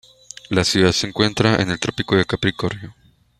[0.49, 2.95] La ciudad se encuentra en el Trópico de Capricornio.